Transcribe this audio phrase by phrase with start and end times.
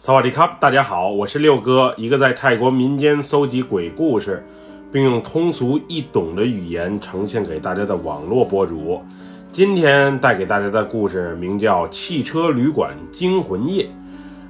[0.00, 4.46] 萨瓦迪卡，大家好，我是六哥，一个在泰国民间搜集鬼故事，
[4.92, 9.02] 并用通俗易懂的语言呈现给大家的网络博主。
[9.50, 13.86] 今天带给大家的故事名叫《汽车旅馆惊魂夜》，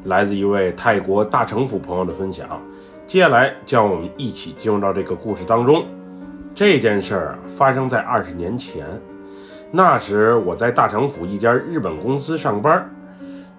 [0.04, 2.46] 来自一位泰国大城府朋友的分享。
[3.06, 5.82] 接下来，将我们一起进入到这个故事当中。
[6.54, 8.84] 这件事儿发生在二十年前，
[9.70, 12.86] 那时我在大城府一家日本公司上班。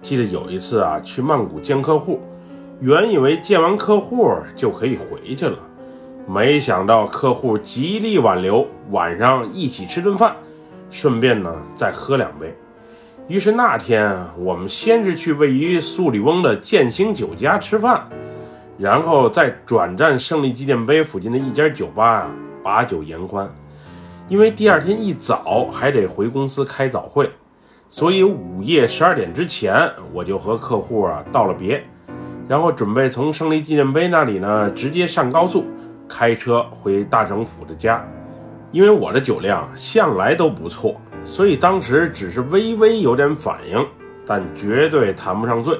[0.02, 2.20] 记得有一次啊，去曼谷见客户，
[2.80, 5.58] 原以为见完客户就可以回去了，
[6.26, 10.34] 没想到客户极力挽留，晚上一起吃顿饭，
[10.90, 12.54] 顺便呢再喝两杯。
[13.28, 18.08] 于是那天我们先是去位于素里翁的建兴酒家吃饭，
[18.78, 22.30] 然后再转战胜利纪念碑附近的一家酒吧啊
[22.62, 23.48] 把酒言欢，
[24.28, 27.30] 因为第二天一早还得回公司开早会。
[27.92, 31.84] 所以午夜十二点之前，我就和客户啊道了别，
[32.46, 35.64] 然后准备从胜利纪念碑那里呢直接上高速，
[36.08, 38.06] 开车回大城府的家。
[38.70, 43.84] 因为我的酒量向来都不错，所以当时只是微微有点反应，
[44.24, 45.76] 但绝对谈不上醉。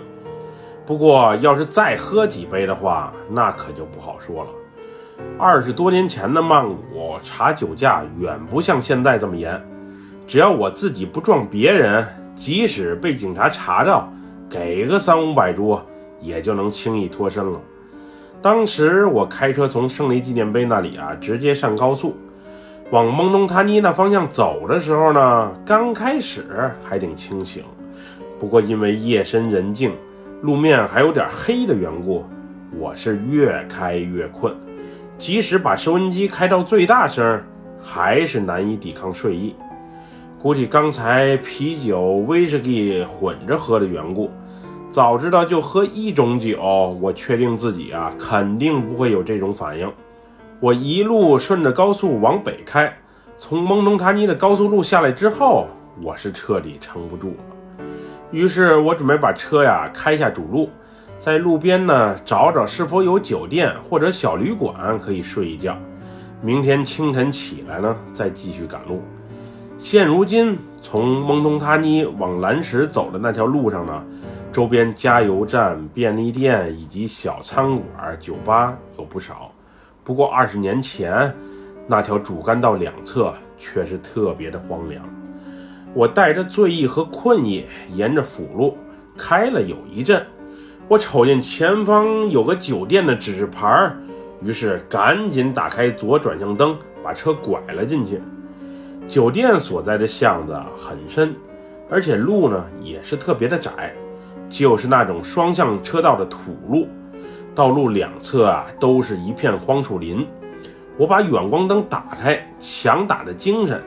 [0.85, 4.51] 不过要是再喝几杯的话，那可就不好说了。
[5.39, 9.65] 二十多年前的曼谷查酒驾远不像现在这么严。
[10.31, 14.09] 只要我自己不撞别人，即使被警察查到，
[14.49, 15.81] 给个三五百铢，
[16.21, 17.61] 也就能轻易脱身了。
[18.41, 22.17] 当时我开车从胜利纪念碑那里啊，直接上高速，
[22.93, 26.45] 往蒙东塔尼那方向走的时候呢，刚开始
[26.89, 27.65] 还挺清醒，
[28.39, 29.91] 不过因为夜深人静，
[30.43, 32.25] 路面还有点黑的缘故，
[32.79, 34.55] 我是越开越困，
[35.19, 37.43] 即使把收音机开到最大声，
[37.83, 39.57] 还是难以抵抗睡意。
[40.43, 44.31] 估计刚才啤酒、威士忌混着喝的缘故，
[44.91, 46.59] 早知道就喝一种酒，
[46.99, 49.93] 我确定自己啊肯定不会有这种反应。
[50.59, 52.91] 我一路顺着高速往北开，
[53.37, 55.67] 从蒙东塔尼的高速路下来之后，
[56.01, 57.87] 我是彻底撑不住了。
[58.31, 60.71] 于是我准备把车呀开下主路，
[61.19, 65.77] 在路边呢找找是否有酒店或者小旅馆可以睡一觉，
[66.41, 69.03] 明天清晨起来呢再继续赶路。
[69.81, 74.05] 现如今，从蒙东塔尼往蓝石走的那条路上呢，
[74.53, 79.51] 周边加油站、便利店以及小餐馆、酒吧有不少。
[80.05, 81.35] 不过二十年前，
[81.87, 85.03] 那条主干道两侧却是特别的荒凉。
[85.95, 87.65] 我带着醉意和困意，
[87.95, 88.77] 沿着辅路
[89.17, 90.25] 开了有一阵，
[90.89, 93.91] 我瞅见前方有个酒店的指示牌，
[94.43, 98.21] 于是赶紧打开左转向灯，把车拐了进去。
[99.11, 101.35] 酒店所在的巷子很深，
[101.91, 103.93] 而且路呢也是特别的窄，
[104.49, 106.87] 就是那种双向车道的土路。
[107.53, 110.25] 道路两侧啊都是一片荒树林。
[110.97, 113.83] 我把远光灯打开，强打着精神，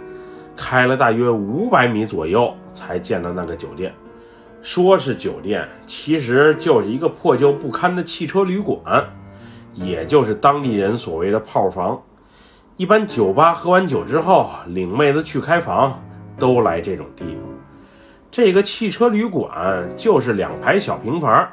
[0.57, 3.93] 开了大约五百米左右，才见到那个酒店。
[4.61, 9.05] 说是酒店，其实就是一个破旧不堪的汽车旅馆，
[9.73, 12.01] 也就是当地人所谓的炮房。
[12.75, 16.01] 一般酒吧喝完酒之后，领妹子去开房，
[16.39, 17.43] 都来这种地方。
[18.31, 21.47] 这个汽车旅馆就是两排小平房，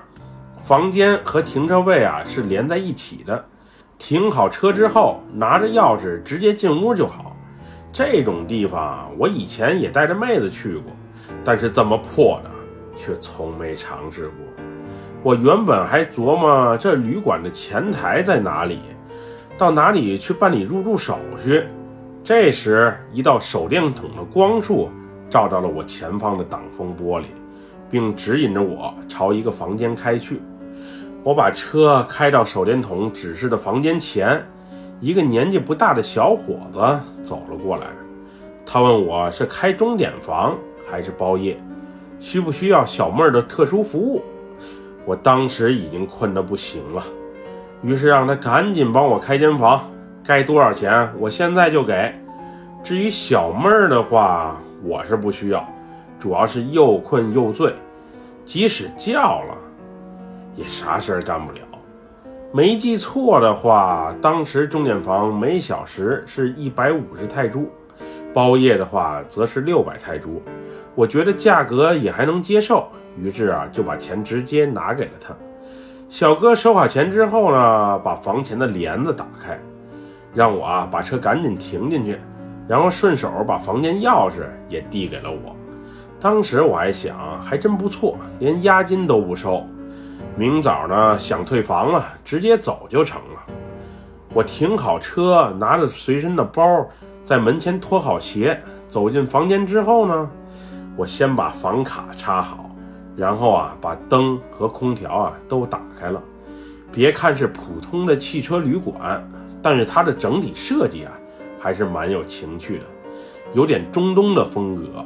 [0.57, 3.45] 房间和停车位啊是连在一起的。
[3.99, 7.37] 停好车之后，拿着钥匙直接进屋就好。
[7.93, 10.91] 这种地方我以前也带着妹子去过，
[11.45, 12.51] 但是这么破的
[12.97, 14.37] 却从没尝试过。
[15.23, 18.81] 我原本还琢磨这旅馆的前台在哪里。
[19.61, 21.63] 到哪里去办理入住手续？
[22.25, 24.89] 这时，一道手电筒的光束
[25.29, 27.27] 照到了我前方的挡风玻璃，
[27.91, 30.41] 并指引着我朝一个房间开去。
[31.23, 34.43] 我把车开到手电筒指示的房间前，
[34.99, 37.89] 一个年纪不大的小伙子走了过来。
[38.65, 40.57] 他问我是开钟点房
[40.91, 41.63] 还是包夜，
[42.19, 44.23] 需不需要小妹儿的特殊服务？
[45.05, 47.05] 我当时已经困得不行了。
[47.83, 49.81] 于是让他赶紧帮我开间房，
[50.25, 52.15] 该多少钱我现在就给。
[52.83, 55.67] 至于小妹儿的话，我是不需要，
[56.19, 57.75] 主要是又困又醉，
[58.45, 59.55] 即使叫了，
[60.55, 61.61] 也啥事儿干不了。
[62.53, 67.71] 没记错的话，当时钟点房每小时是一百五十泰铢，
[68.35, 70.43] 包夜的话则是六百泰铢。
[70.95, 75.35] 我觉得价格也还能接受，于是啊就把钱直接拿给了他。
[76.11, 79.57] 小哥收好钱之后呢，把房前的帘子打开，
[80.35, 82.19] 让我啊把车赶紧停进去，
[82.67, 85.55] 然后顺手把房间钥匙也递给了我。
[86.19, 89.65] 当时我还想，还真不错，连押金都不收。
[90.37, 93.55] 明早呢想退房了，直接走就成了。
[94.35, 96.89] 我停好车，拿着随身的包，
[97.23, 100.29] 在门前脱好鞋，走进房间之后呢，
[100.97, 102.69] 我先把房卡插好，
[103.17, 106.23] 然后啊把灯和空调啊都打开了。
[106.93, 109.23] 别看是普通的汽车旅馆，
[109.63, 111.13] 但是它的整体设计啊
[111.59, 112.85] 还是蛮有情趣的，
[113.53, 115.05] 有点中东的风格。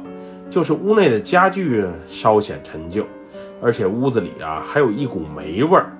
[0.49, 3.03] 就是屋内的家具稍显陈旧，
[3.61, 5.91] 而且屋子里啊还有一股霉味儿，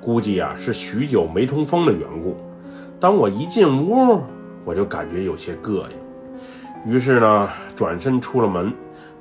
[0.00, 2.36] 估计啊是许久没通风的缘故。
[2.98, 4.20] 当我一进屋，
[4.64, 5.84] 我就感觉有些膈
[6.86, 8.72] 应，于是呢，转身出了门，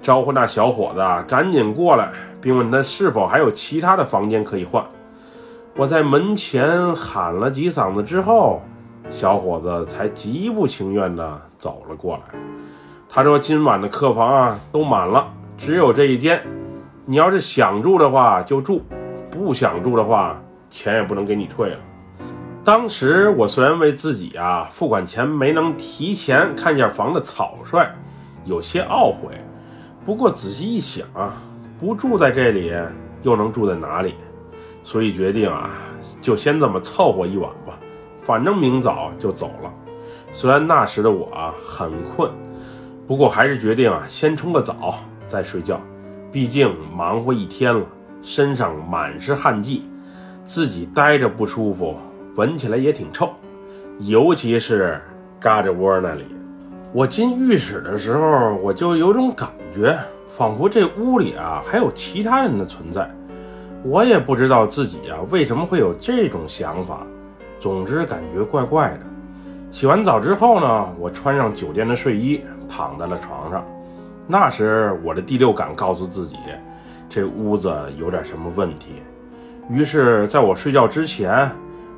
[0.02, 4.84] 招呼那小伙子赶紧过来，并问他是否还有其他的房间可以换。
[5.76, 8.62] 我在门前喊了几嗓子之后，
[9.10, 12.40] 小伙子才极不情愿地走了过来。
[13.08, 15.28] 他说：“今晚的客房啊都满了，
[15.58, 16.42] 只有这一间。
[17.06, 18.84] 你要是想住的话就住，
[19.32, 20.40] 不想住的话，
[20.70, 21.80] 钱也不能给你退了。”
[22.64, 27.88] 当时我虽然为自己啊付款前没能提前看一下房的草率，
[28.44, 29.30] 有些懊悔。
[30.06, 31.34] 不过仔细一想啊，
[31.80, 32.74] 不住在这里
[33.22, 34.16] 又能住在哪里？
[34.84, 35.70] 所以决定啊，
[36.22, 37.80] 就先这么凑合一晚吧。
[38.22, 39.74] 反正明早就走了。
[40.32, 42.30] 虽然那时的我很困，
[43.08, 44.96] 不过还是决定啊先冲个澡
[45.28, 45.80] 再睡觉。
[46.32, 47.84] 毕竟忙活一天了，
[48.22, 49.86] 身上满是汗迹，
[50.44, 51.96] 自己待着不舒服。
[52.36, 53.30] 闻起来也挺臭，
[54.00, 55.02] 尤其是
[55.40, 56.26] 嘎吱窝那里。
[56.94, 59.98] 我进浴室的时候，我就有种感觉，
[60.30, 63.10] 仿佛这屋里啊还有其他人的存在。
[63.84, 67.06] 我也不知道自己啊为什么会有这种想法，
[67.60, 69.00] 总之感觉怪怪的。
[69.72, 72.40] 洗完澡之后呢，我穿上酒店的睡衣，
[72.70, 73.66] 躺在了床上。
[74.28, 76.38] 那时我的第六感告诉自己，
[77.10, 79.02] 这屋子有点什么问题。
[79.70, 81.52] 于是，在我睡觉之前。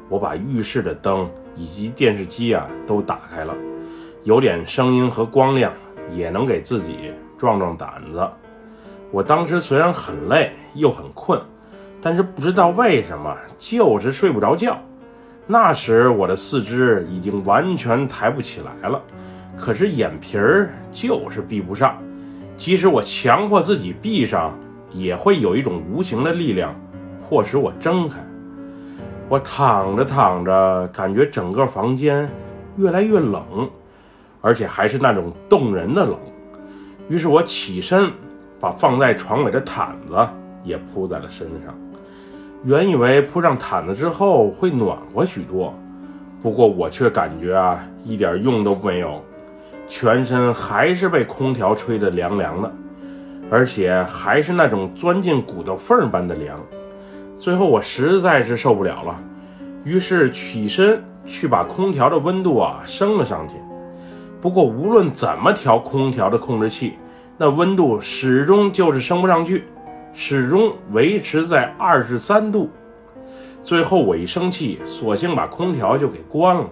[0.10, 1.26] 我把浴室的灯
[1.56, 3.56] 以及电视机啊都打开了，
[4.24, 5.72] 有点声音和光亮，
[6.10, 8.30] 也能给自己壮壮胆子。
[9.10, 11.42] 我当时虽然很累又很困，
[12.00, 14.78] 但是不知道为什么就是睡不着觉。
[15.48, 19.02] 那时我的四肢已经完全抬不起来了，
[19.58, 21.98] 可是眼皮儿就是闭不上。
[22.56, 24.56] 即使我强迫自己闭上，
[24.92, 26.76] 也会有一种无形的力量
[27.28, 28.20] 迫使我睁开。
[29.28, 32.30] 我躺着躺着，感觉整个房间
[32.78, 33.68] 越来越冷，
[34.42, 36.20] 而且还是那种冻人的冷。
[37.12, 38.10] 于是我起身，
[38.58, 40.16] 把放在床尾的毯子
[40.64, 41.78] 也铺在了身上。
[42.64, 45.74] 原以为铺上毯子之后会暖和许多，
[46.42, 49.22] 不过我却感觉啊，一点用都没有，
[49.90, 52.74] 全身还是被空调吹得凉凉的，
[53.50, 56.58] 而且还是那种钻进骨头缝般的凉。
[57.38, 59.20] 最后我实在是受不了了，
[59.84, 63.56] 于是起身去把空调的温度啊升了上去。
[64.40, 66.94] 不过无论怎么调空调的控制器，
[67.42, 69.64] 那温度始终就是升不上去，
[70.14, 72.70] 始终维持在二十三度。
[73.64, 76.70] 最后我一生气，索性把空调就给关了，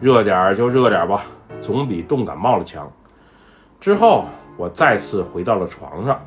[0.00, 1.24] 热点就热点吧，
[1.60, 2.90] 总比冻感冒了强。
[3.78, 4.24] 之后
[4.56, 6.18] 我再次回到了床上。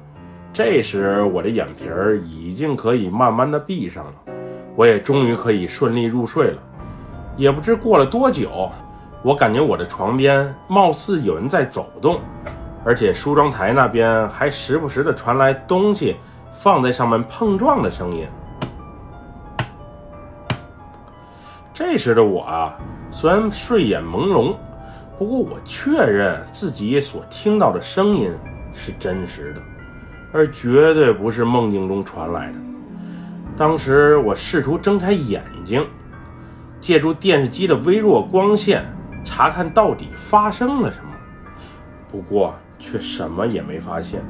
[0.54, 4.14] 这时，我的眼皮儿已经可以慢慢的闭上了，
[4.76, 6.62] 我也终于可以顺利入睡了。
[7.36, 8.70] 也不知过了多久，
[9.24, 12.20] 我感觉我的床边貌似有人在走动，
[12.86, 16.18] 而且梳妆台那边还时不时的传来东西
[16.52, 18.28] 放在上面碰撞的声音。
[21.74, 22.78] 这时的我啊，
[23.12, 24.56] 虽然睡眼朦胧，
[25.18, 28.32] 不过我确认自己所听到的声音
[28.74, 29.62] 是真实的。
[30.36, 32.56] 而绝对不是梦境中传来的。
[33.56, 35.88] 当时我试图睁开眼睛，
[36.82, 38.84] 借助电视机的微弱光线
[39.24, 41.12] 查看到底发生了什么，
[42.12, 44.22] 不过却什么也没发现。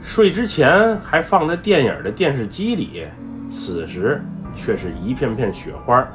[0.00, 3.06] 睡之前还放在电影的电视机里，
[3.48, 4.22] 此时
[4.54, 6.06] 却是一片片雪花，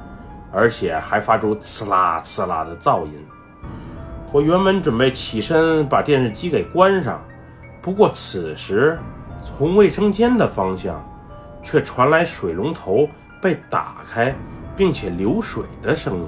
[0.52, 3.14] 而且还发出呲啦呲啦的噪音。
[4.32, 7.22] 我原本准备起身把电视机给关上。
[7.82, 8.98] 不过此时，
[9.42, 11.02] 从卫生间的方向，
[11.64, 13.10] 却传来水龙头
[13.42, 14.34] 被打开
[14.76, 16.28] 并且流水的声音，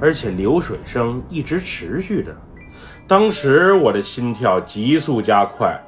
[0.00, 2.34] 而且流水声一直持续着。
[3.06, 5.78] 当时我的心跳急速加快，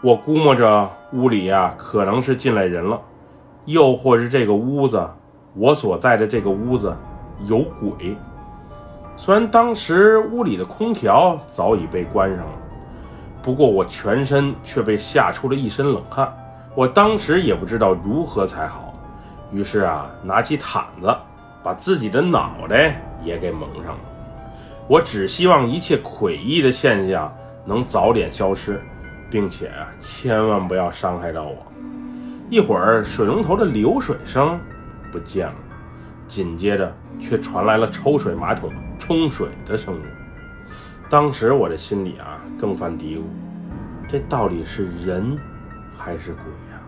[0.00, 3.00] 我估摸着屋里呀可能是进来人了，
[3.64, 5.04] 又或是这个屋子，
[5.54, 6.96] 我所在的这个屋子
[7.46, 8.16] 有鬼。
[9.16, 12.52] 虽然当时屋里的空调早已被关上了，
[13.42, 16.32] 不过我全身却被吓出了一身冷汗。
[16.74, 18.94] 我当时也不知道如何才好，
[19.52, 21.14] 于是啊，拿起毯子，
[21.62, 24.00] 把自己的脑袋也给蒙上了。
[24.88, 27.32] 我只希望一切诡异的现象
[27.64, 28.80] 能早点消失，
[29.30, 31.56] 并且啊，千万不要伤害到我。
[32.50, 34.58] 一会儿，水龙头的流水声
[35.10, 35.54] 不见了，
[36.26, 40.02] 紧接着却传来了抽水马桶冲水的声音。
[41.08, 43.22] 当时我的心里啊，更犯嘀咕：
[44.08, 45.38] 这到底是人
[45.96, 46.80] 还是鬼呀？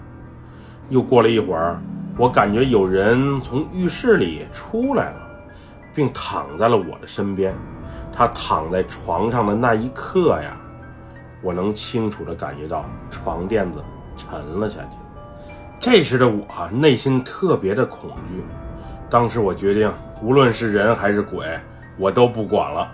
[0.91, 1.81] 又过了一会儿，
[2.17, 5.17] 我感觉有人从浴室里出来了，
[5.93, 7.53] 并躺在了我的身边。
[8.13, 10.57] 他躺在床上的那一刻呀，
[11.43, 13.83] 我能清楚地感觉到床垫子
[14.17, 14.91] 沉了下去。
[15.81, 18.45] 这时的我内心特别的恐惧。
[19.11, 19.93] 当时我决定，
[20.23, 21.59] 无论是人还是鬼，
[21.99, 22.89] 我都不管了。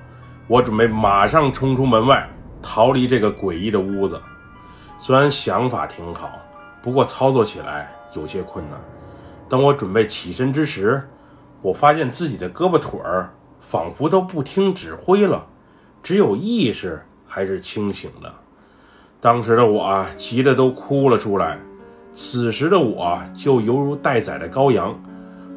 [0.46, 2.26] 我准备马上冲出门外，
[2.62, 4.18] 逃离这个诡异的屋子。
[4.98, 6.30] 虽然想法挺好。
[6.82, 8.80] 不过操作起来有些困难。
[9.50, 11.08] 等我准备起身之时，
[11.60, 13.30] 我发现自己的胳膊腿儿
[13.60, 15.44] 仿佛都不听指挥了，
[16.04, 18.32] 只有意识还是清醒的。
[19.20, 21.58] 当时的我啊，急得都哭了出来。
[22.12, 24.96] 此时的我就犹如待宰的羔羊，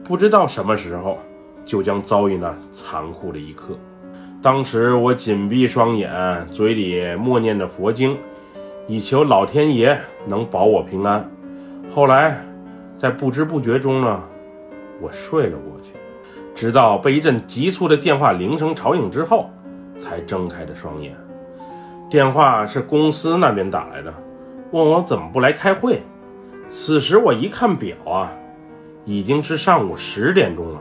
[0.03, 1.19] 不知道什么时候
[1.63, 3.77] 就将遭遇那残酷的一刻。
[4.41, 6.12] 当时我紧闭双眼，
[6.51, 8.17] 嘴里默念着佛经。
[8.85, 9.97] 以求老天爷
[10.27, 11.29] 能保我平安。
[11.89, 12.43] 后来，
[13.03, 14.24] 在不知不觉中呢，
[15.01, 15.91] 我睡了过去，
[16.55, 19.50] 直到被一阵急促的电话铃声吵醒之后，
[20.00, 21.13] 才睁开的双眼。
[22.10, 24.13] 电话是公司那边打来的，
[24.72, 26.01] 问我怎么不来开会。
[26.69, 28.31] 此时我一看表啊，
[29.03, 30.79] 已经是上午十点钟了。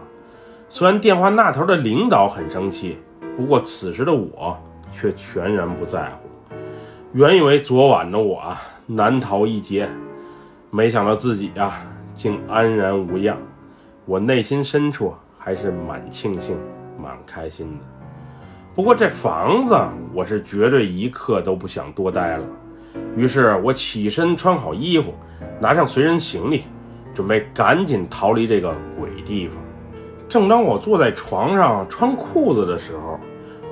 [0.68, 2.98] 虽然电话那头的领导很生气，
[3.36, 4.56] 不过此时的我
[4.92, 6.54] 却全然不在乎。
[7.14, 9.88] 原以为昨晚的我啊难逃一劫，
[10.70, 13.36] 没想到自己啊竟安然无恙。
[14.04, 16.56] 我内心深处还是蛮庆幸、
[17.00, 17.84] 蛮开心的。
[18.74, 19.76] 不过这房子
[20.14, 22.44] 我是绝对一刻都不想多待了。
[23.16, 25.12] 于是我起身穿好衣服，
[25.60, 26.64] 拿上随身行李，
[27.14, 29.56] 准备赶紧逃离这个鬼地方。
[30.28, 33.20] 正当我坐在床上穿裤子的时候，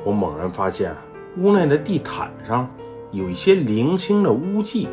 [0.05, 0.95] 我猛然发现
[1.39, 2.69] 屋内的地毯上。
[3.13, 4.87] 有一些零星的污迹，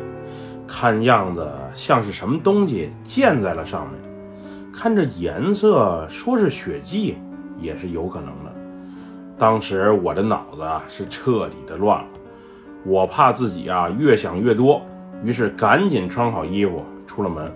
[0.68, 3.98] 看样子像是什么东西溅在了上面。
[4.72, 7.16] 看这颜色，说是血迹
[7.58, 8.52] 也是有可能的。
[9.36, 12.06] 当时我的脑子啊是彻底的乱了，
[12.84, 14.82] 我怕自己啊越想越多，
[15.24, 17.50] 于是赶紧穿好衣服出了门。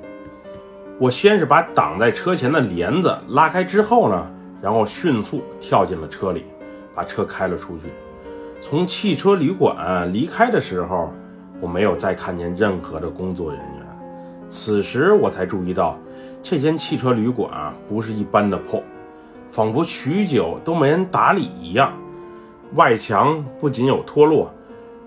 [0.99, 4.27] 我先是把挡在车前的帘子拉开之后呢，
[4.61, 6.45] 然后迅速跳进了车里，
[6.95, 7.85] 把车开了出去。
[8.61, 11.13] 从汽车旅馆离开的时候，
[11.63, 13.87] 我没有再看见任何的工作人员。
[14.49, 15.97] 此时我才注意到，
[16.43, 18.83] 这间汽车旅馆啊不是一般的破，
[19.49, 21.93] 仿佛许久都没人打理一样。
[22.75, 24.53] 外墙不仅有脱落，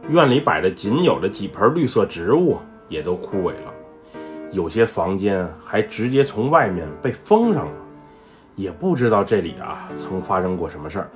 [0.07, 2.57] 院里摆的仅有的几盆绿色植物
[2.87, 3.73] 也都枯萎了，
[4.51, 7.71] 有些房间还直接从外面被封上了。
[8.55, 11.09] 也不知道这里啊曾发生过什么事儿。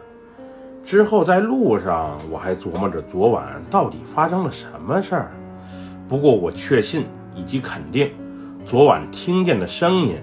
[0.90, 5.32] 之后在路上，我还琢磨着昨晚到底发生了什么事儿。
[6.08, 7.06] 不过我确信
[7.36, 8.10] 以及肯定，
[8.66, 10.18] 昨晚听见的声音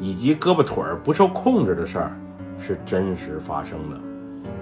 [0.00, 2.16] 以及胳膊腿儿不受控制的事儿
[2.58, 4.00] 是真实发生的，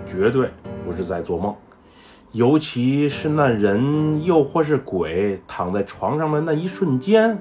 [0.04, 0.50] 绝对
[0.84, 1.54] 不是在做梦。
[2.32, 7.38] 尤其是那人又或是鬼躺在床上的那一瞬间，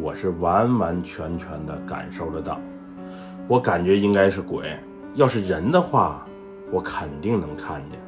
[0.00, 2.58] 我是完完全全的感受得到。
[3.46, 4.74] 我感觉应该是鬼，
[5.14, 6.24] 要是人的话。
[6.70, 7.98] 我肯定能看见。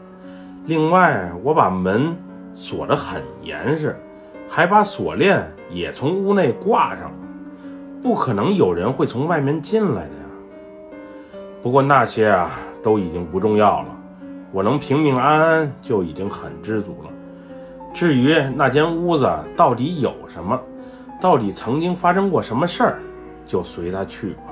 [0.67, 2.15] 另外，我把门
[2.55, 3.97] 锁得很严实，
[4.49, 7.17] 还把锁链也从屋内挂上了，
[8.03, 11.31] 不可能有人会从外面进来的呀。
[11.63, 12.51] 不过那些啊
[12.83, 13.89] 都已经不重要了，
[14.53, 17.11] 我能平平安安就已经很知足了。
[17.93, 20.61] 至于那间屋子到底有什么，
[21.21, 22.99] 到底曾经发生过什么事儿，
[23.45, 24.43] 就随他去吧。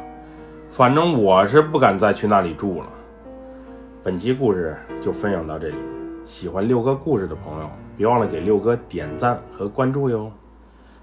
[0.70, 2.86] 反正我是不敢再去那里住了。
[4.04, 5.74] 本期故事就分享到这里，
[6.24, 10.30] 喜欢六哥故事的朋友，别忘了给六哥点赞和关注哟。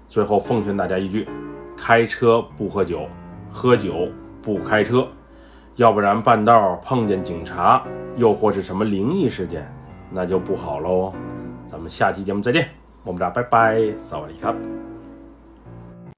[0.08, 1.28] 最后奉劝大家一句：
[1.76, 3.06] 开车不喝酒，
[3.50, 4.08] 喝酒
[4.40, 5.06] 不开车，
[5.76, 7.84] 要不然半道碰见警察，
[8.14, 9.70] 又或是什么灵异事件，
[10.10, 11.12] 那就不好喽。
[11.68, 12.66] 咱们下期节目再见，
[13.04, 14.54] 么么哒，拜拜，萨瓦迪卡。